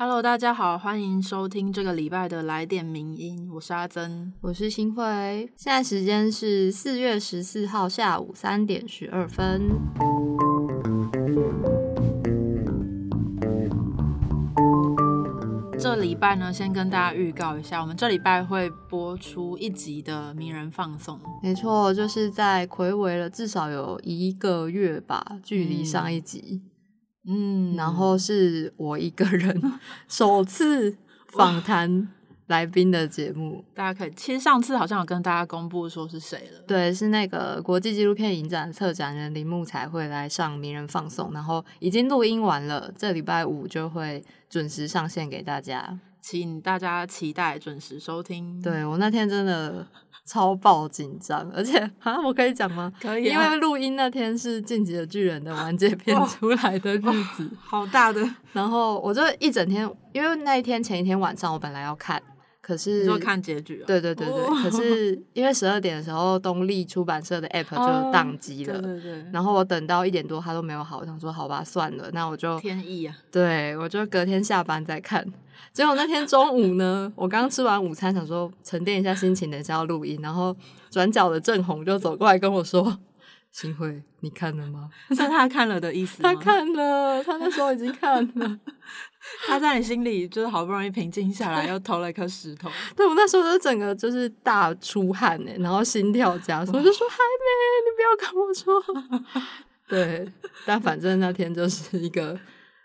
[0.00, 5.02] Hello，大家好，欢迎收听这个礼拜的来点名音，我是阿珍，我是新慧，
[5.56, 9.68] 现在时间是四月十四号下午三点十二分。
[15.76, 21.18] 这礼拜呢，先跟大家预告一下，我们这礼拜会播出一集的名人放送。
[21.42, 26.62] 没错，就是在暌违了至少有一个月吧，距离上一集。
[26.62, 26.67] 嗯，
[27.76, 29.60] 然后是我一个人
[30.08, 30.96] 首次
[31.28, 32.08] 访谈
[32.46, 34.12] 来宾的节目， 大家可以。
[34.16, 48.60] 其实上次好像有跟大家公布说是谁了，对，是那个国际纪录片影展策展人铃木才会来上名人放送，然后已经录音完了，这礼拜五就会准时上线给大家，请大家期待准时收听。
[48.62, 49.86] 对我那天真的。
[50.30, 52.92] 超爆紧张，而且啊，我可以讲吗？
[53.00, 57.00] 可以，因为录音那天是《进击的巨人》的完结 篇出来的日
[57.34, 58.22] 子，好大的。
[58.52, 62.22] 然后我就一整天，因为那一天前一天晚上我本来要看，
[62.68, 63.82] 可是就看结局。
[63.86, 69.24] 对对对对，可是因为十二点的时候东立出版社的 app 就宕机了，对对对。
[69.32, 73.16] 然后我等到一点多，它都没有好，我想说好吧，算了，那我就天意啊。
[73.32, 75.26] 对，我就隔天下班再看。
[75.72, 80.20] 结果那天中午呢，我刚吃完午餐，想说沉淀一下心情，等一下要录音。
[80.22, 80.54] 然后
[80.90, 82.98] 转角的郑红就走过来跟我说
[83.50, 88.58] ：“新慧，你看了吗？” 是他看了的意思他看了，他那时候已经看了。
[89.46, 92.70] 他在你心里就是好不容易平静下来，又投了一颗石头。
[92.96, 97.52] 对我那时候就整个就是大出汗呢，然后心跳加速，我就说：“还没，
[97.84, 99.42] 你不要跟我说。
[99.88, 100.32] ”对，
[100.66, 102.38] 但反正那天就是一个。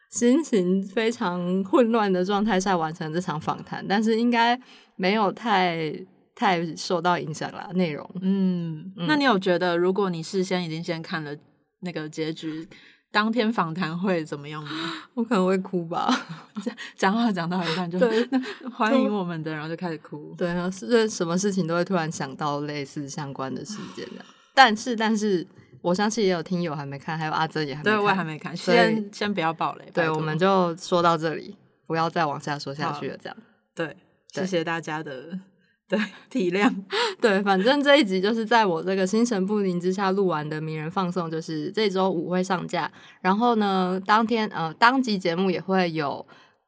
[0.10, 4.56] 心情非常混乱的状态下完成这场访谈，但是应该
[4.96, 5.92] 没有太
[6.36, 7.68] 太受到影响啦。
[7.74, 11.36] 内容，嗯，那你有觉得如果你事先已经先看了
[11.80, 12.70] 那个结局，
[13.14, 14.72] 当天访谈会怎么样吗？
[15.14, 16.12] 我可能会哭吧，
[16.98, 18.00] 讲话讲到一半就
[18.74, 20.34] 欢迎我们的，然后就开始哭。
[20.36, 24.26] 对啊，是什么事情都会突然想到类似相关的事件的。
[24.56, 25.48] 但是，但是。
[25.84, 27.94] 我相信也有听友还没看，还有阿珍也还没看。
[27.94, 28.56] 对，我也还没看。
[28.56, 29.92] 先先不要爆雷。
[29.94, 33.18] 对，我们就说到这里，不要再往下说下去了。
[33.22, 33.38] 这样。
[33.76, 33.98] 对，
[34.32, 35.38] 谢谢大家的
[35.90, 36.00] 对
[36.30, 36.74] 体谅。
[37.22, 42.92] 对，反正这一集就是在我这个心神不宁之下录完的名人放送，就是这周五会上架。
[43.22, 46.26] 然后呢，当天呃，当集节目也会有。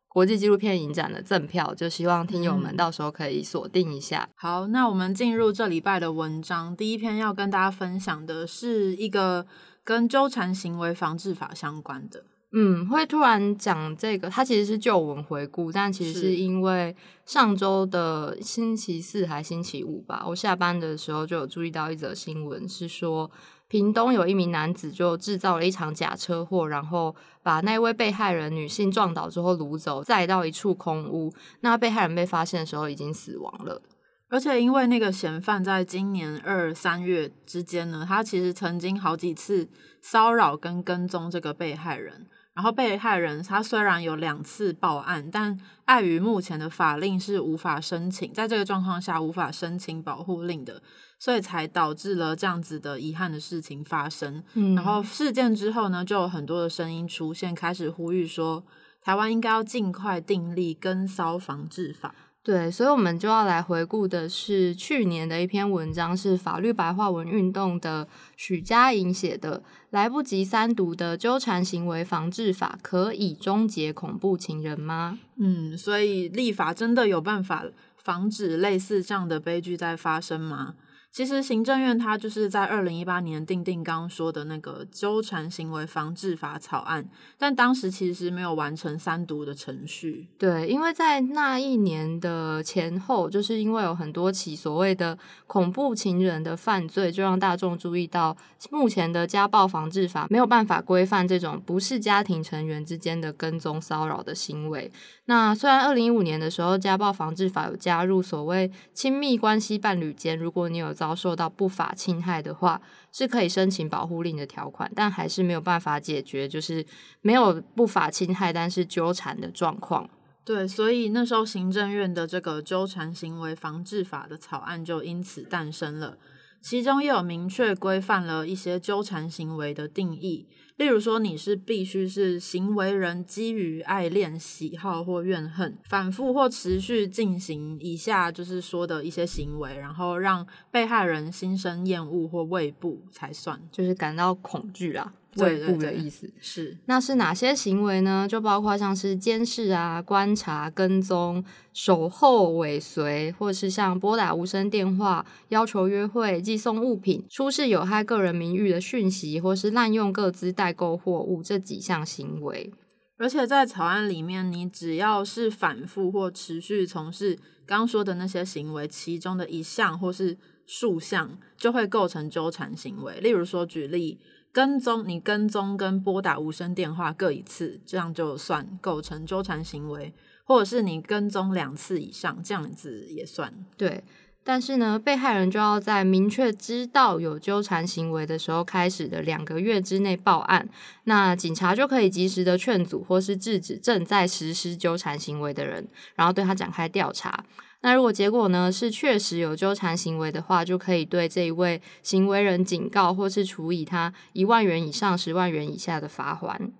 [0.08, 4.30] 国际纪录片影展的赠票，就希望听友们到时候可以锁定一下。
[4.36, 9.46] 好，那我们进入这礼拜的文章，第一篇要跟大家分享的是一个
[9.84, 12.24] 跟纠缠行为防治法相关的。
[12.52, 16.96] 嗯，会突然讲这个，它其实是旧闻回顾，但其实是因为
[17.26, 23.30] 上周的星期四还星期五吧，我下班的时候就有注意到一则新闻，是说。
[23.68, 31.34] 屏东有一名男子就制造了一场假车祸，然后把那位被害人女性撞倒之后掳走，载到一处空屋。
[31.62, 33.82] 那被害人被发现的时候已经死亡了。
[34.30, 39.68] 而且因为那个嫌犯在今年二三月之间呢，他其实曾经好几次
[40.02, 42.26] 骚扰跟跟踪这个被害人。
[42.54, 50.82] 然后被害人他虽然有两次报案，但碍于目前的法令是无法申请，在这个状况下无法申请保护令的。
[51.18, 54.44] 所以才导致了这样子的遗憾的事情发生。
[54.76, 58.64] 然后事件之后呢，就有很多的声音出现，开始呼吁说，
[59.02, 62.14] 台湾应该要尽快订立跟骚防治法。
[62.46, 68.08] 对，所以我们就要来回顾的是去年的一篇文章，是法律白话文运动的
[68.38, 69.58] 许佳莹写的
[69.90, 75.18] 《来不及三读的纠缠行为防治法可以终结恐怖情人吗？
[75.38, 77.66] 嗯，所以立法真的有办法
[77.98, 80.76] 防止类似这样的悲剧在发生吗？
[81.16, 90.28] 其实行政院它就是在二零一八年定定刚说的那个纠缠行为防治法草案，但当时其实没有完成三读的程序。
[90.38, 95.18] 对，因为在那一年的前后，就是因为有很多起所谓的
[95.48, 98.36] 恐怖情人的犯罪，就让大众注意到
[98.70, 104.92] 目前的家暴防治法没有办法规范这种不是家庭成员之间的跟踪骚扰的行为。
[105.28, 112.82] 那虽然二零一五年的时候家暴防治法有加入所谓亲密关系伴侣间，如果你有遭遭受到不法侵害的话，
[113.12, 116.84] 是可以申请保护令的条款，但还是没有办法解决，就是
[117.22, 120.10] 没有不法侵害，但是纠缠的状况。
[120.44, 126.18] 对，所以那时候行政院的这个纠缠行为防治法的草案就因此诞生了。
[126.60, 145.14] 其中也有明确规范了一些纠缠行为的定义，例如说你是必须是行为人基于爱恋、喜好或怨恨，反复或持续进行以下就是说的一些行为，然后让被害人心生厌恶或畏怖才算，就是感到恐惧啊。
[145.36, 146.32] 胃部的意思。
[146.40, 148.28] 是，那是哪些行为呢？
[148.30, 151.44] 就包括像是监视啊、观察、跟踪、
[151.74, 162.72] 守候、尾随，或是像拨打无声电话、要求约会、寄送物品、出示有害个人名誉的讯息，或是滥用各资代购货物这几项行为。
[163.18, 173.18] 而且在草案里面，你只要是反复或持续从事刚说的那些行为其中的一项或是数项，就会构成纠缠行为。
[173.22, 174.20] 例如说，举例
[174.56, 180.14] 跟踪，你跟踪跟拨打无声电话各一次，这样就算构成纠缠行为；
[180.46, 183.54] 或者是你跟踪两次以上，这样子也算。
[183.76, 184.02] 对。
[184.46, 190.70] 但是呢，被害人就要在明确知道有纠缠行为的时候开始的两个月之内报案，
[191.04, 195.86] 那警察就可以及时的劝阻或是制止正在实施纠缠行为的人，
[196.16, 197.44] 然后对他展开调查。
[197.86, 206.74] 那如果结果呢是确实有纠缠行为的话，就可以对这一位行为人警告或是处以他一万元以上十万元以下的罚款。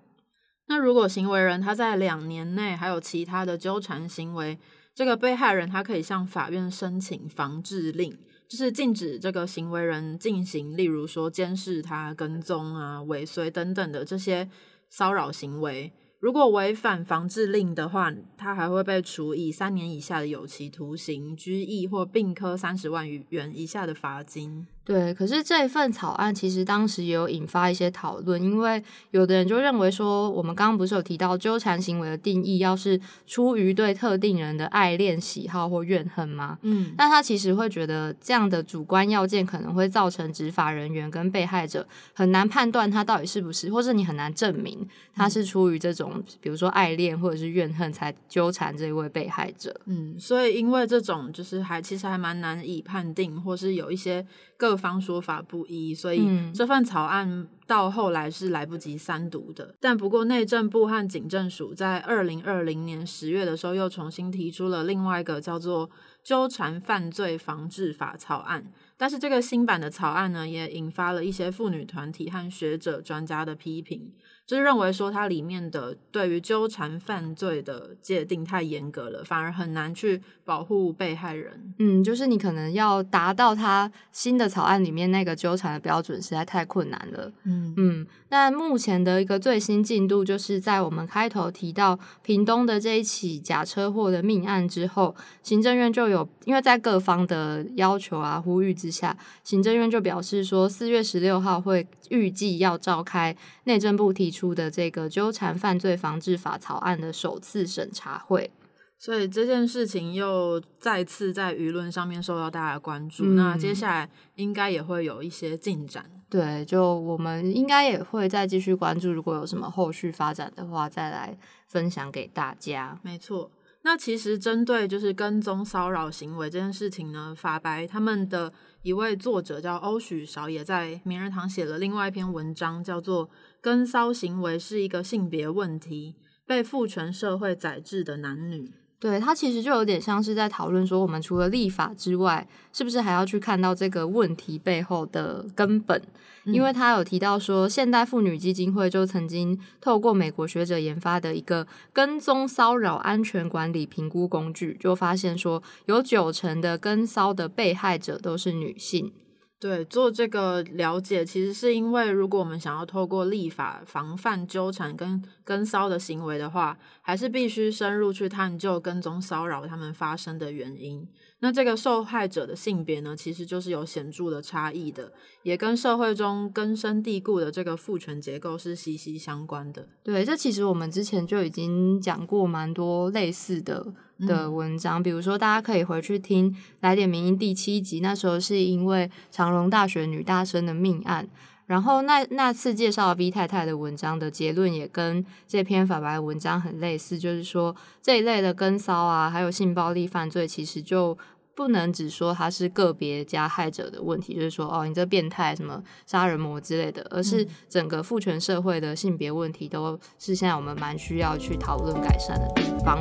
[0.66, 4.58] 那如果行为人他在两年内还有其他的纠缠行为，
[4.96, 8.18] 这个被害人他可以向法院申请防治令，
[8.48, 14.50] 就是禁止这个行为人进行，例如说监视他、跟踪啊、尾随等等的这些
[14.90, 15.92] 骚扰行为。
[16.18, 24.66] 如果违反防治令的话，他还会被处以三年以下的有期徒刑、拘役或并科三十万元以下的罚金。
[24.86, 28.80] 对，可是这一份草案其实当时也有引发一些讨论，因为
[29.10, 36.56] 有的人就认为说，我们刚刚不是有提到纠缠行为的定义，要是出于对特定人的爱恋、喜好或怨恨吗？
[36.62, 41.84] 嗯，那他其实会觉得这样的主观要件可能会造成执法人员跟被害者
[42.14, 49.80] 很难判断他到底是不是，或者你很难证明他是出于这种，比如说爱恋或者是怨恨才纠缠这一位被害者。
[49.86, 54.24] 嗯，所以因为这种就是还其实还蛮难以判定，或是有一些。
[54.58, 59.74] 各方说法不一，所以这份草案到后来是来不及三读的。
[59.80, 65.88] 但不过内政部和警政署在二零二零年十月的时候又重新提出了另外一个叫做
[66.22, 68.64] 《纠缠犯罪防治法》草案。
[68.98, 74.12] 但是这个新版的草案呢，也引发了一些妇女团体和学者专家的批评。
[74.46, 81.74] 就是认为说它里面的对于纠缠犯罪的界定太严格了，反而很难去保护被害人。
[81.80, 87.32] 嗯，就是你可能要达到它新的草案里面那个纠缠的标准，实在太困难了。
[87.42, 104.26] 嗯嗯，那目前的一个最新进度，就是在我们开头提到屏东的这一起假车祸的命案之后，行政院就有因为在各方的要求啊呼吁之下，行政院就表示说，四月十六号会预计要召开内政部提。
[104.36, 108.50] 出的这个纠缠犯罪防治法草案的首次审查会，
[108.98, 113.24] 所以这件事情又再次在舆论上面受到大家的关注。
[113.28, 116.04] 那接下来应该也会有一些进展。
[116.28, 122.98] 对，就我们应该也会再继续关注，如果有什么后续发展的话，再来分享给大家。
[123.02, 123.50] 没错。
[123.86, 128.52] 那其实针对就是跟踪骚扰行为这件事情呢，法白他们的
[128.82, 133.28] 一位作者叫欧许韶，也在名人堂写了另外一篇文章，叫做
[133.60, 138.64] 《跟骚行为是一个性别问题，被父权社会宰制的男女》。
[138.98, 146.00] 对他其实就有点像是在讨论说，我们除了立法之外，是不是还要去看到这个问题背后的根本？
[146.44, 159.12] 因为他有提到说，现代妇女基金会就曾经透过美国学者研发的一个跟踪骚扰安全管理评估工具，就发现说，有九成的跟骚的被害者都是女性。
[159.58, 171.08] 对，做这个了解，其实是因为，如果我们想要透过立法防范纠缠跟跟骚的行为的话，还是必须深入去探究跟踪骚扰他们发生的原因。
[171.40, 175.10] 那这个受害者的性别呢，其实就是有显著的差异的，
[175.42, 179.88] 也跟社会中根深蒂固的这个父权结构是息息相关的。
[180.02, 183.86] 对，这其实我们之前就已经讲过蛮多类似的
[184.20, 191.28] 的文章，比如说大家可以回去听《来点名音》第七集，那时候是因为长隆大学女大生的命案，
[191.66, 201.18] 然后那那次介绍 V 太太的文章的结论也跟这篇法白文章很类似，就是说这一类的跟骚啊，还有性暴力犯罪，其实就
[201.54, 212.98] 不能只说它是个别加害者的问题，就是说哦，你这变态什么杀人魔之类的，而是整个父权社会的性别问题，都是现在我们蛮需要去讨论改善的地方。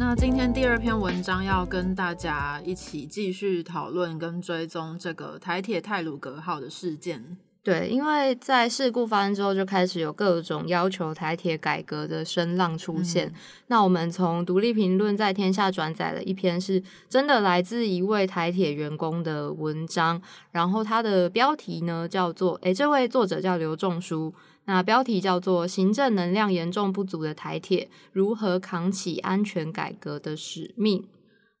[0.00, 7.36] 那今天第二篇文章要跟大家一起继续讨论跟追踪这个台铁泰鲁格号的事件。
[7.62, 13.28] 对，因为在事故发生之后，就开始有各种要求台铁改革的声浪出现。
[13.28, 13.34] 嗯
[13.66, 24.32] 那我们从独立评论在天下转载了一篇是真的来自一位台铁员工的文章，然后它的标题呢叫做“诶，这位作者叫刘仲书”，
[24.70, 31.08] 那标题叫做“行政能量严重不足的台铁如何扛起安全改革的使命”。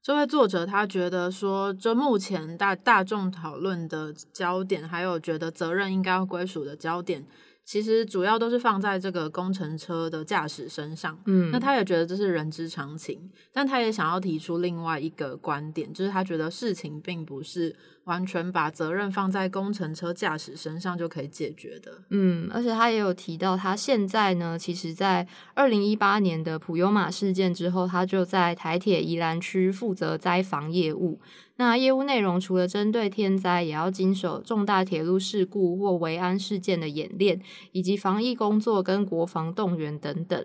[0.00, 7.26] 这位作者他觉得说，这目前大大众讨论的焦点，还有觉得责任应该要归属的焦点，
[7.64, 11.16] 其实主要都是放在这个工程车的驾驶身上。
[11.26, 22.02] 嗯，那他也觉得这是人之常情，但他也想要提出另外一个观点，就是他觉得事情并不是完全把责任放在工程车驾驶身上就可以解决的。
[22.08, 31.20] 嗯，而且他也有提到，他现在呢，其实在二零一八年的普悠玛事件之后，他就在台铁宜兰区负责灾防业务。
[31.60, 37.38] 那业务内容除了针对天灾，也要经手重大铁路事故或维安事件的演练，
[37.72, 40.42] 以及防疫工作跟国防动员等等。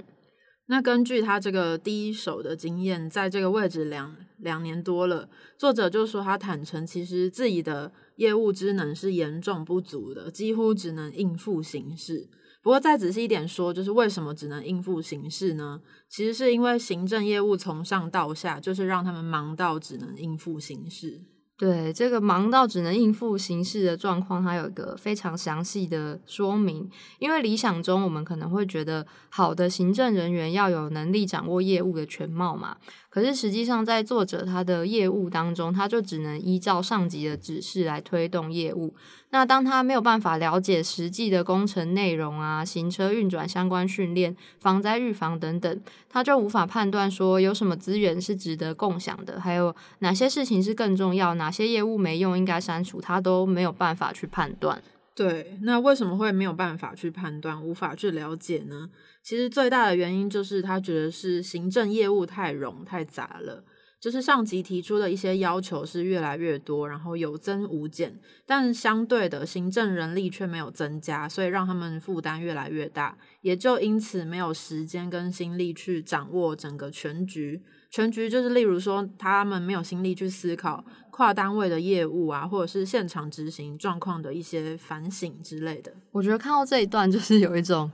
[0.66, 12.28] 那根据他这个第一手的经验，在这个位置两两年多了，作者就说他坦诚，其实自己的业务职能是严重不足的，几乎只能应付行事。
[12.66, 15.80] 不过再仔细一点说，就是为什么只能应付形式呢？
[16.10, 21.22] 其实是因为行政业务从上到下，就是让他们忙到只能应付形式。
[21.58, 26.90] 对这个忙到只能应付形式的状况，它有一个非常详细的说明。
[27.18, 32.76] 因为理想中，我们可能会觉得好的行政人员要有能力掌握业务的全貌嘛。
[33.10, 38.94] 可是实际上，在作者他的业务当中，他就只能依照上级的指示来推动业务。
[39.30, 54.82] 那当他没有办法了解实际的工程内容啊、行车运转相关训练、防灾预防等等，他就无法判断说有什么资源是值得共享的，还有哪些事情是更重要，哪些业务没用应该删除，他都没有办法去判断。
[55.14, 58.90] 对，那为什么会没有办法去判断、无法去了解呢？
[59.22, 63.64] 其实最大的原因就是他觉得是行政业务太冗太杂了，
[64.00, 77.62] 就是上级提出的一些要求是越来越多，然后有增无减，但相对的行政人力却没有增加，所以让他们负担越来越大，也就因此没有时间跟心力去掌握整个全局。
[77.96, 85.94] 全局就是例如说，他们没有心力去思考跨单位的业务啊，或者是现场执行状况的一些反省之类的。
[86.12, 87.90] 我觉得看到这一段，就是有一种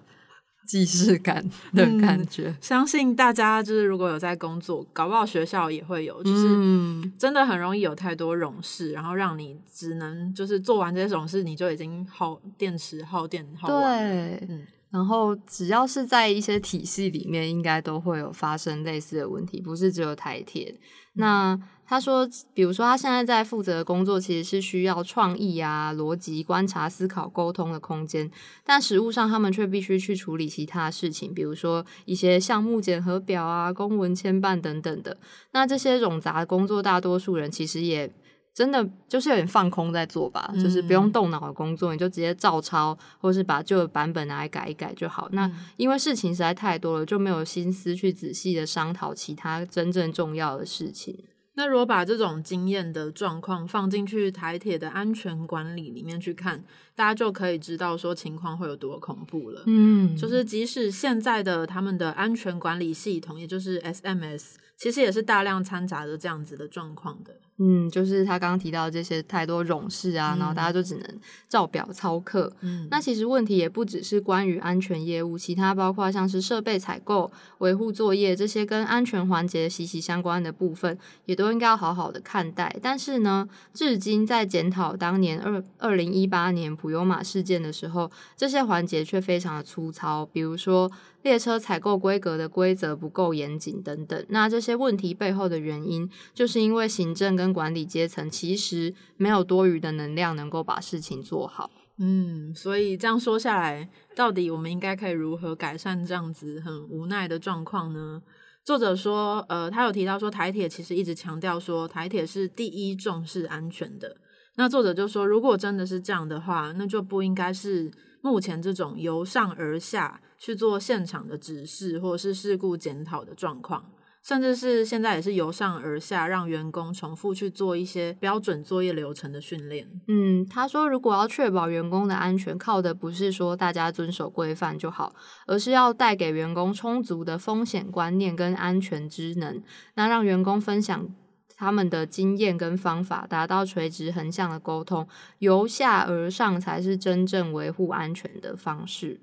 [0.65, 2.55] 既视感的感觉。
[2.59, 14.03] 相信大家就是如果有在工作，搞不好学校也会有，就是嗯，真的很容易有太多冗事，然后让你只能就是做完这些冗事，你就已经耗电池、耗电、耗完
[14.49, 20.77] 嗯然后只要是在一些体系里面，应该都会有发生类似的问题，不是只有台铁。
[21.13, 28.29] 那他说，比如说他现在在负责的工作，其实是需要创意啊、逻辑、观察、思考、沟通的空间，
[28.65, 35.17] 但实务上他们却必须去处理其他事情，比如说一些项目检核表啊、公文签办等等的。
[35.51, 38.13] 那这些冗杂的工作，大多数人其实也。
[38.53, 45.29] 真的就是有点放空在做吧，就是不用嗯动脑的工作，你就直接照抄，或是把旧的版本拿来改一改就好。
[45.31, 51.23] 那嗯因为事情实在太多了，就没有心思去仔细的商讨其他真正重要的事情。
[51.53, 56.63] 那如果把这种经验的状况放进去台铁的安全管理里面去看，
[56.95, 59.63] 大家就可以知道说情况会有多恐怖了。
[59.65, 67.33] 嗯就是即使现在的他们的安全管理系统，也就是 SMS，其实也是大量掺杂着这样子的状况的。
[67.63, 71.03] 嗯，就是他刚刚提到这些太多冗事啊，然后嗯大家就只能
[71.47, 72.51] 照表操课。
[72.61, 82.75] 嗯那其实问题也不只是关于安全业务，其他包括像是设备采购、维护作业这些跟安全环节息息相关的部分，也都应该要好好的看待。
[82.81, 90.91] 但是呢，至今在检讨当年二二零一八年普悠玛事件的时候，这些环节却非常的粗糙，比如说
[91.23, 94.25] 列车采购规格的规则不够严谨等等。
[94.29, 101.69] 那这些问题背后的原因，就是因为行政跟管理阶层其实没有多余的能量能够把事情做好。
[101.97, 108.21] 嗯，所以这样说下来，到底我们应该可以如何改善这样子很无奈的状况呢？
[108.63, 114.15] 作者说，呃，他有提到说，台铁其实一直强调说，台铁是第一重视安全的。
[114.55, 123.91] 那作者就说，如果真的是这样的话，那就不应该是目前这种由上而下去做现场的指示或者是事故检讨的状况。
[124.23, 129.87] 甚至是现在也是由上而下，让员工重复去做一些标准作业流程的训练。
[130.07, 135.15] 嗯，他说，如果要确保员工的安全，靠的不是说大家遵守规范就好，
[135.47, 139.59] 而是要带给员工充足的风险观念跟安全知能，
[139.95, 141.09] 那让员工分享
[141.57, 145.07] 他们的经验跟方法，达到垂直横向的沟通，
[145.39, 149.19] 由下而上才是真正维护安全的方式。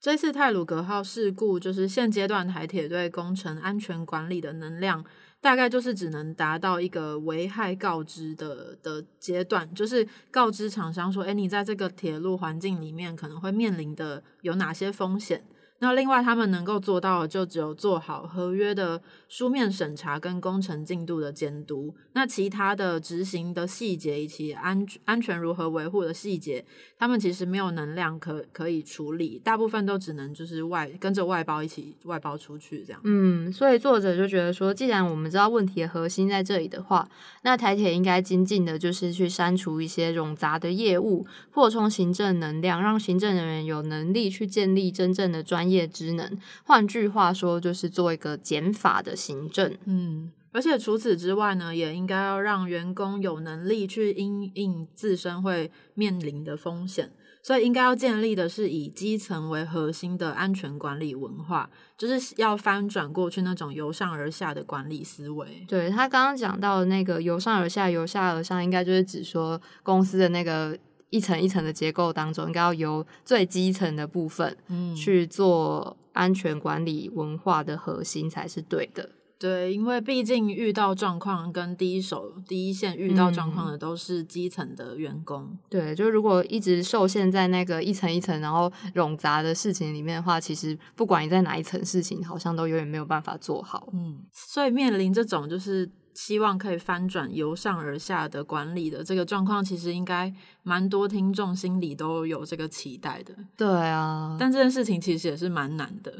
[0.00, 5.04] 这次泰鲁格号事故，就是现阶段台铁对工程安全管理的能量，
[5.40, 15.44] 大概就是只能达到一个危害告知的的阶段，就是告知厂商说，哎，你在这个铁路环境里面可能会面临的有哪些风险。
[15.78, 21.94] 那另外，他们能够做到的就只有做好合约的书面审查跟工程进度的监督。
[22.14, 26.64] 那其他的执行的细节以及安安全如何维护的细节，
[26.98, 33.00] 他们其实没有能量可可以处理，大部分都只能就是外跟着外包一起外包出去这样。
[33.04, 37.06] 嗯，所以作者就觉得说，既然我们知道问题的核心在这里的话，
[37.42, 46.38] 那台铁应该精进的就是去删除一些冗杂的业务，扩充行政能量，让行政人员有能力去建立真正的专业职能。
[46.64, 49.76] 换句话说，就是做一个减法的行政。
[49.84, 50.32] 嗯。
[50.52, 61.68] 而且除此之外呢，也应该要让员工有能力去应应自身会面临的风险，所以应该要建立的是以基层为核心的安全管理文化，
[61.98, 65.62] 就是要翻转过去那种由上而下的管理思维。
[65.68, 70.74] 对他刚刚讲到的那个由上而下、由下而上，应该就是指说公司的那个
[71.10, 74.56] 一层一层的结构当中，应该要由最基层的部分
[74.96, 79.10] 去做安全管理文化的核心才是对的。
[79.38, 85.54] 对，因为毕竟遇到状况跟第一手、第一线遇到状况的都是基层的员工。
[85.68, 93.90] 对，就如果一直受限在那个一层一层，然后冗杂的事情里面的话，其实不管你在哪一层事情，好像都永远没有办法做好。
[93.92, 95.86] 嗯，所以面临这种就是
[96.16, 100.32] 希望可以翻转由上而下的管理的这个状况，其实应该
[100.62, 103.34] 蛮多听众心里都有这个期待的。
[103.56, 106.12] 对啊，但这件事情其实也是蛮难的。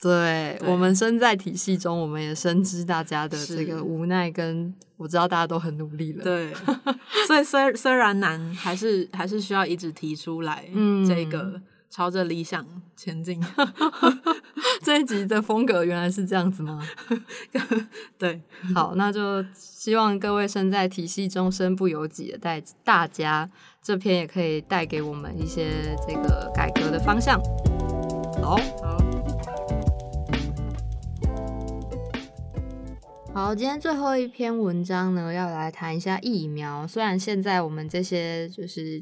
[0.00, 6.22] 对我们身在体系中，我们也深知大家的这个无奈，跟我知道大家都很努力了。
[6.22, 6.54] 对，
[7.26, 12.64] 所以虽虽然难，还是还是需要一直提出来，嗯这个朝着理想
[12.94, 13.42] 前进。
[14.82, 16.80] 这一集的风格原来是这样子吗？
[18.18, 18.40] 对，
[18.74, 23.48] 好，那就希望各位身在体系中身不由己的带大家，
[23.82, 27.40] 这篇也可以带给我们一些这个改革的方向。
[28.42, 28.98] 好，好。
[33.34, 36.84] 好，今天最后一篇文章呢，要来谈一下疫苗。
[36.86, 39.00] 虽然现在我们这些就是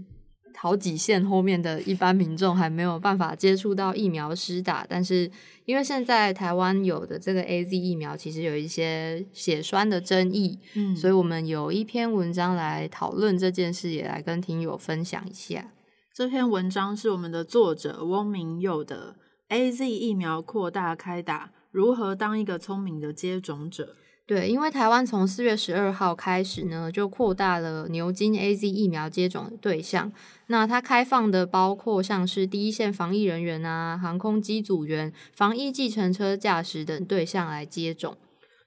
[0.56, 5.30] 好几线后面的一般民众还没有办法接触到疫苗施打，但是
[5.64, 15.72] 因为现在台湾有的这个 A Z 疫苗其实有一些血栓的争议，嗯，所以我们有一篇文章来讨论这件事，也来跟听友分享一下。
[16.14, 19.16] 这篇文章是我们的作者翁明佑的
[19.48, 23.94] A Z 疫苗扩大开打，如何当一个聪明的接种者。
[24.26, 30.10] 对，因为台湾从四月十二号开始呢，就扩大了牛津 A Z 疫苗接种的对象。
[30.48, 38.16] 那它开放的包括像是第一线防疫人员啊、航空机组员、防疫计程车驾驶等对象来接种。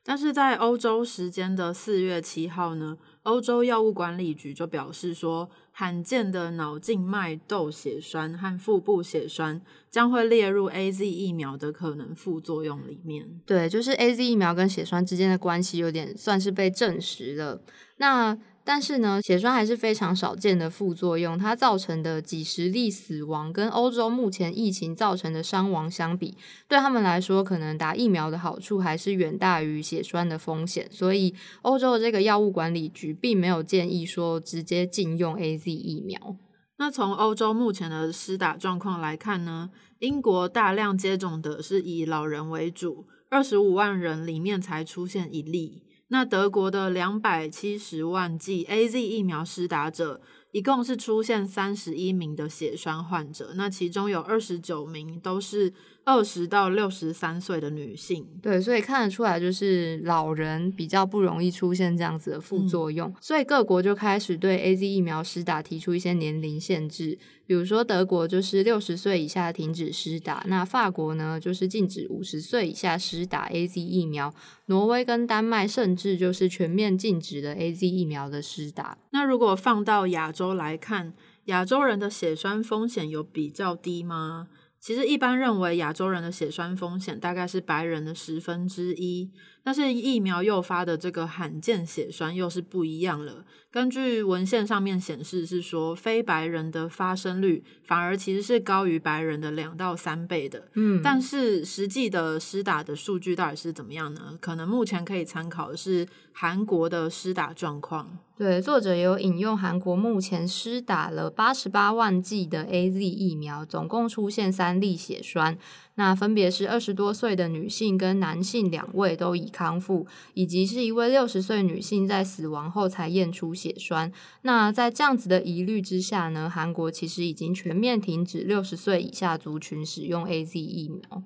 [0.01, 2.97] 但是在欧洲时间的四月七号呢，
[3.29, 5.49] 欧洲药物管理局就表示说。
[5.71, 13.39] 罕见的脑静脉窦血栓和腹部血栓将会列入 A Z 疫苗的可能副作用里面。
[13.45, 17.61] 对，就是 A Z 疫苗跟血栓之间的关系有点算是被证实了。
[17.95, 30.87] 那但是呢，血栓还是非常少见的副作用，它造成的几十例死亡，跟欧洲目前疫情造成的伤亡相比，对他们来说，可能打疫苗的好处还是远大于血栓的风险。
[30.91, 36.35] 所以，欧洲的这个药物管理局并没有建议说直接禁用 A Z 疫苗。
[36.77, 45.83] 那从欧洲目前的施打状况来看呢，英国大量接种的是以老人为主，二十五万人里面才出现一例。
[46.09, 55.73] 那德国的两百七十万剂 A Z 疫苗施打者，一共是出现三十一名的血栓患者，那其中有二十九名都是。
[56.09, 74.33] 二十到六十三岁的女性，对，所以看得出来，就是老人比较不容易出现这样子的副作用，所以各国就开始对 A Z 疫苗施打提出一些年龄限制，比如说德国就是六十岁以下停止施打，那法国呢就是禁止五十岁以下施打 A Z 疫苗，
[74.65, 78.97] 挪威跟丹麦甚至就是全面禁止了 A Z 疫苗的施打。
[79.11, 81.13] 那如果放到亚洲来看，
[81.45, 84.47] 亚洲人的血栓风险有比较低吗？
[84.79, 89.29] 其实一般认为，亚洲人的血栓风险大概是白人的十分之一。
[89.69, 93.45] 但是疫苗诱发的这个罕见血栓又是不一样了。
[93.69, 100.69] 根据文献上面显示，是说非白人的发生率反而其实是高于白人的两到三倍的。
[100.73, 104.35] 嗯，但是实际的施打的数据到底是怎么样呢？
[104.41, 108.17] 可能目前可以参考的是韩国的施打状况。
[108.35, 115.59] 对，作者有引用韩国目前施打了八十八万剂的 A Z 疫苗，总共出现三例血栓。
[115.99, 124.09] 那分别是二十多岁的女性跟男性两位都已康复，以及是一位六十岁女性在死亡后才验出血栓。
[124.43, 131.21] 那在这样子的疑虑之下呢，韩国其实已经全面停止六十岁以下族群使用 A Z 疫苗。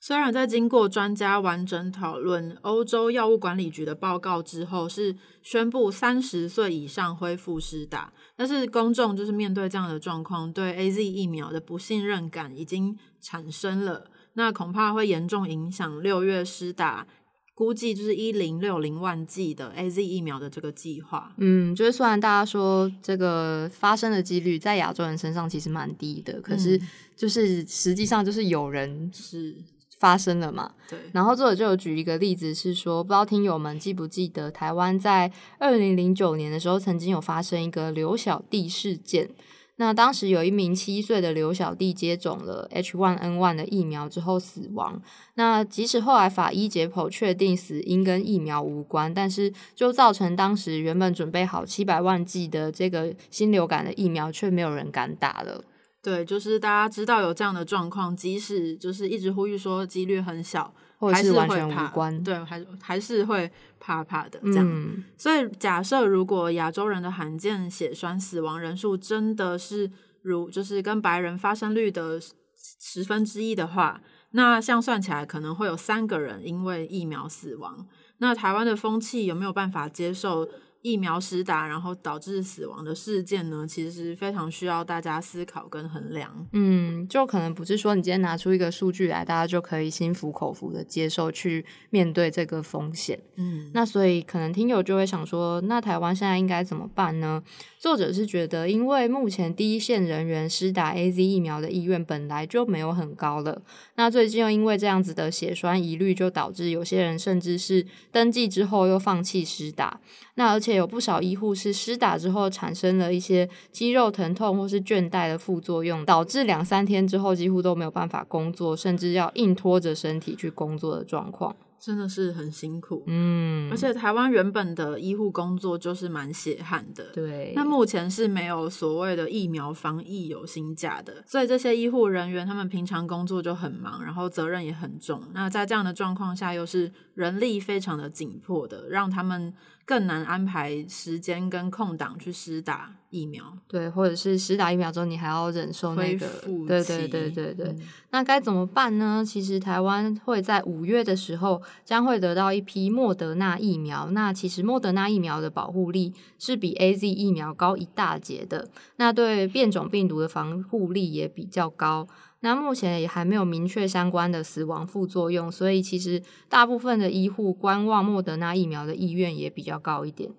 [0.00, 17.06] 虽然在经过专家完整讨论，欧洲药物管理局的报告之后是宣布三十岁以上恢复施打，但是公众就是面对这样的状况，对 A Z 疫苗的不信任感已经产生了，那恐怕会严重影响六月施打，
[17.54, 21.32] 估计就是一零六零万剂的 A Z 疫苗的这个计划。
[21.38, 26.80] 嗯，就是虽然大家说这个发生的几率在亚洲人身上其实蛮低的，可是
[27.16, 29.56] 就是实际上就是有人是
[30.00, 30.74] 发生了嘛。
[30.88, 39.30] 对，然后作者就有举一个例子，是说不知道听友们记不记得，台湾在二零零九年的时候，曾经有发生一个刘小弟事件。
[39.76, 45.02] 那当时有一名七岁的刘小弟接种了 H1N1 的疫苗之后死亡。
[45.34, 55.64] 那即使后来法医解剖确定死因跟疫苗无关，但是就造成当时原本准备好七百万剂的这个新流感的疫苗，却没有人敢打了。
[56.00, 62.24] 对，就是大家知道有这样的状况，即使就是一直呼吁说几率很小，或者还是完全无关。
[62.24, 64.66] 对，还还是会怕怕的这样。
[64.66, 69.90] 嗯，所以假设如果亚洲人的罕见血栓死亡人数真的是
[70.22, 77.86] 如就是跟白人发生率的十十分之一的话，那像算起来可能会有三个人因为疫苗死亡。
[78.18, 80.48] 那台湾的风气有没有办法接受
[80.82, 83.66] 疫苗施打然后导致死亡的事件呢？
[83.66, 86.46] 其实非常需要大家思考跟衡量。
[86.52, 93.18] 嗯，就可能不是说你今天拿出一个数据来，大家就可以心服口服的接受去面对这个风险。
[93.36, 97.42] 嗯，那所以可能听友就会想说，那台湾现在应该怎么办呢？
[97.78, 103.60] 作者是觉得，因为目前第一线人员施打 A Z 疫苗的意愿本来就没有很高了，
[103.96, 110.00] 那最近又因为这样子的血栓疑虑，就导致有些人甚至是登记之后又放弃施打。
[110.36, 121.56] 那而且有不少医护是施打之后产生了一些肌肉疼痛或是倦怠的副作用，导致两三天之后几乎都没有办法工作，甚至要硬拖着身体去工作的状况。
[121.80, 123.02] 真的是很辛苦。
[123.06, 135.20] 嗯，而且台湾原本的医护工作就是蛮血汗的，对，那目前是没有所谓的疫苗防疫有薪假的，所以这些医护人员他们平常工作就很忙，然后责任也很重。
[135.34, 139.52] 那在这样的状况下，又是人力非常的紧迫的，让他们
[139.84, 143.44] 更难安排时间跟空档去施打疫苗。
[143.68, 147.66] 对，或者是施打疫苗之后，你还要忍受那恢个复，对期对对对对。
[147.68, 147.80] 嗯
[148.14, 149.24] 那该怎么办呢？
[149.26, 154.08] 其实台湾会在五月的时候将会得到一批莫德纳疫苗。
[154.12, 162.06] 那其实莫德纳疫苗的保护力是比 A Z 疫苗高一大截的，那对变种病毒的防护力也比较高。
[162.38, 170.30] 那目前也还没有明确相关的死亡副作用，所以其实大部分的医护观望莫德纳疫苗的意愿也比较高一点。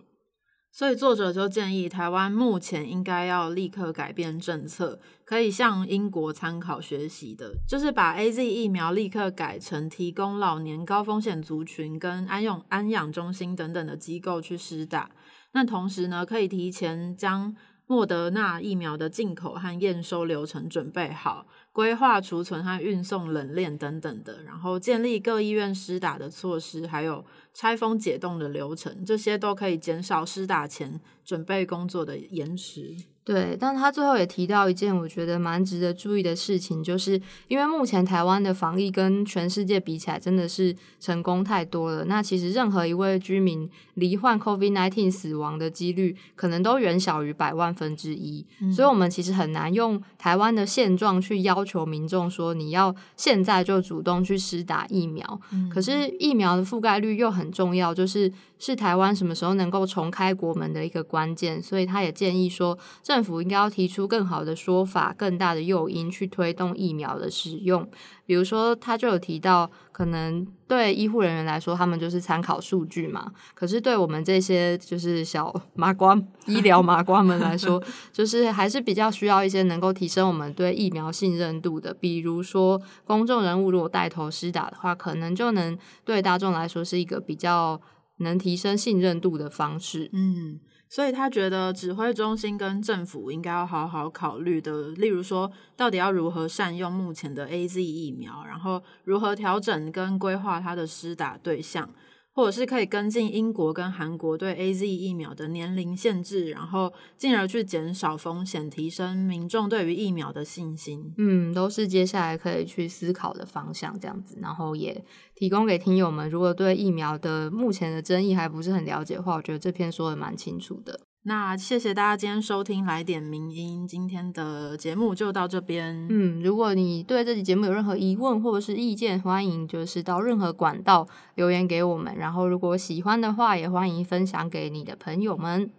[0.78, 15.10] 所以作者就建议台湾目前应该要立刻改变政策，可以向英国参考学习的，就是把 A Z 疫苗立刻改成提供老年高风险族群跟安用安养中心等等的机构去施打。
[15.54, 17.56] 那同时呢，可以提前将
[17.88, 27.24] 莫德纳疫苗的进口和验收流程准备好，规划储存和运送冷链等等的，然后建立各医院施打的措施，还有
[27.56, 32.96] 拆封解冻的流程，这些都可以减少施打前准备工作的延迟。
[33.24, 42.06] 对，但他最后也提到一件我觉得蛮值得注意的事情，就是因为目前台湾的防疫跟全世界比起来，真的是成功太多了。
[42.06, 48.46] 那其实任何一位居民罹患 COVID-19 死亡的几率，可能都远小于百万分之一。
[48.72, 55.42] 所以，我们其实很难用台湾的现状去要求民众说，你要现在就主动去施打疫苗。
[55.74, 61.62] 可是，疫苗的覆盖率又很很重要，就是是台湾什么时候能够重开国门的一个关键。
[61.62, 67.88] 所以，他也建议说，政府应该要提出更好的说法、更大的诱因去推动疫苗的使用。
[68.26, 73.32] 比如说，他就有提到，可能对医护人员来说，他们就是参考数据嘛。
[73.54, 81.94] 可是对我们这些就是小麻瓜、医疗麻瓜们来说， 就是还是比较需要一些能够提升我们对疫苗信任度的。
[81.94, 87.80] 比如说，公众人物如果带头施打的话，可能就能对大众来说是一个比较
[88.18, 90.10] 能提升信任度的方式。
[90.14, 90.60] 嗯。
[90.96, 101.90] 所以他觉得指挥中心跟政府应该要好好考虑的，例如说，到底要如何善用目前的 A Z 疫苗，然后如何调整跟规划它的施打对象。
[102.36, 111.14] 或者是可以跟进英国跟韩国对 A Z 疫苗的年龄限制，然后进而去减少风险，提升民众对于疫苗的信心。
[111.18, 114.38] 嗯，都是接下来可以去思考的方向，这样子。
[114.42, 115.02] 然后也
[115.34, 121.00] 提供给听友们，如果对疫苗的目前的争议还不是很了解的话，我觉得这篇说的蛮清楚的。
[121.28, 126.06] 那谢谢大家今天收听来点名音，今天的节目就到这边。
[126.08, 132.16] 嗯，如果你对这期节目有任何疑问或者是意见，欢迎就是到任何管道留言给我们。
[132.16, 135.72] 然后如果喜欢的话，也欢迎分享给你的朋友们。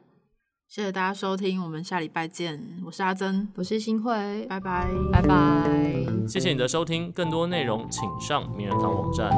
[0.66, 2.61] 谢谢大家收听，我们下礼拜见。
[2.85, 5.70] 我是阿珍，我是新慧，拜拜，拜拜。
[6.26, 9.30] 谢谢你的收听，更多内容请上名人堂网站。